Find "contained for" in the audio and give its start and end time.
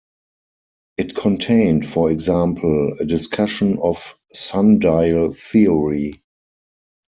1.13-2.09